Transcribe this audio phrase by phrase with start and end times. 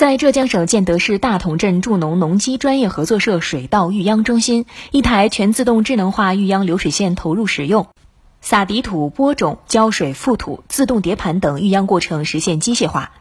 [0.00, 7.86] 在浙江省建德市大同镇助农农机专业合作社水稻育秧中心，一台全自动智能化育秧流水线投入使用，
[8.40, 13.12] 撒底土、播种、浇水、覆土、自动叠盘等育秧过程实现机械化。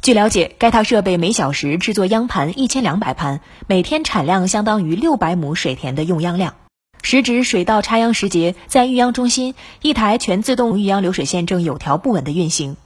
[0.00, 6.54] 据了解，该套设备每小时制作秧盘一千两百盘，每天产量相当于六百亩水田的用秧量。
[7.02, 12.76] 时值水稻插秧时节，在育秧中心，一台全自动育秧流水线正有条不紊地运行。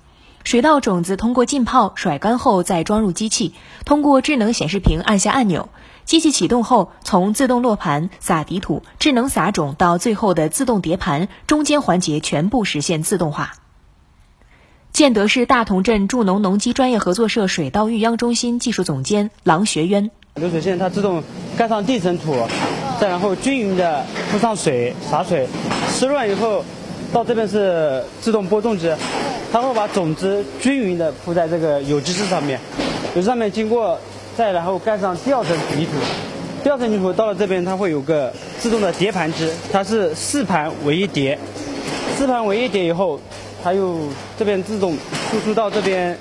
[0.44, 3.54] 水稻种子通过浸泡、甩干后再装入机器，
[3.84, 5.68] 通过智能显示屏按下按钮，
[6.04, 13.54] 机器启动后，从自动落盘、撒底土、智能撒种到最后的自动叠盘，中间环节全部实现自动化。
[14.92, 21.22] 建德市大同镇助农农机专业合作社水稻育秧中心技术总监郎学渊：流水线它自动
[21.56, 22.36] 盖上地层土，
[23.00, 25.48] 再然后均匀的铺上水、洒水，
[25.88, 26.62] 湿润以后，
[27.12, 28.92] 到这边是自动播种机。
[29.52, 32.58] 它会把种子均匀的铺在这个有机质上面，
[33.14, 33.98] 有机上面经过
[34.34, 35.92] 再然后盖上第二层泥土，
[36.64, 41.38] 第二层泥土到了这边它会有个自动的叠盘机，它是四盘为一叠，
[42.16, 43.20] 四盘为一叠以后，
[43.62, 43.98] 它又
[44.38, 44.96] 这边自动
[45.30, 46.16] 输出到这边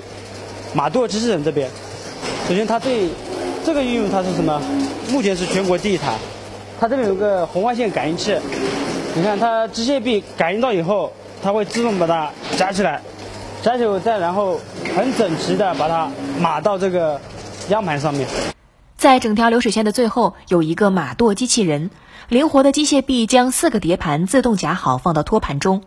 [0.74, 1.66] 马垛机器人这边。
[2.46, 3.08] 首先它对
[3.64, 4.60] 这个应用它是什么？
[5.10, 6.12] 目前是全国第一台，
[6.78, 8.36] 它这边有个红外线感应器，
[9.14, 11.10] 你看它机械臂感应到以后，
[11.42, 13.00] 它会自动把它夹起来。
[13.62, 14.60] 摘后再然后
[14.96, 16.10] 很整齐的把它
[16.40, 17.20] 码到这个
[17.68, 18.28] 秧盘上面。
[18.96, 21.90] 在整条流水线的最后有一个码垛机器人，
[22.28, 25.82] 灵活的机械臂将四个碟盘自动夹好放到托盘中。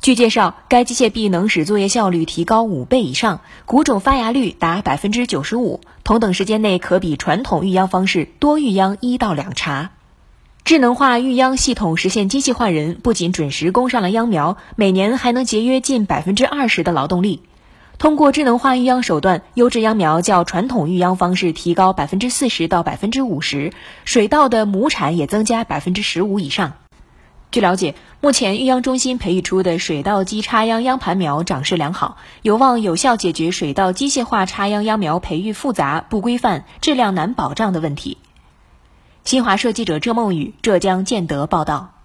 [0.00, 9.90] 据介绍，该机械臂能使作业效率提高五倍以上，谷种发芽率达百分之九十五，同等时间内可比传统育秧方式多育秧一到两茬。
[10.68, 17.40] 智能化育秧系统实现机器换人，不仅准时供上了秧苗，每年还能节约近百分之二十的劳动力。
[17.96, 23.72] 通过智能化育秧手段，优质秧苗较传统育秧方式提高百分之四十到百分之五十，
[24.04, 26.74] 水稻的亩产也增加百分之十五以上。
[27.50, 38.18] 据了解，目前育秧中心培育出的水稻机插秧秧盘苗长势良好，有望有效解决水稻机械化插秧秧苗培育复杂、不规范、质量难保障的问题。
[39.28, 41.97] 新华社记者郑梦雨浙江建德报道。